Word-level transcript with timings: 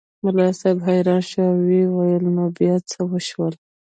ملا 0.23 0.47
صاحب 0.59 0.77
حیران 0.87 1.21
شو 1.29 1.41
او 1.49 1.57
ویې 1.67 1.83
ویل 1.97 2.25
نو 2.35 2.45
بیا 2.57 2.75
څه 2.91 2.99
وشول. 3.11 3.53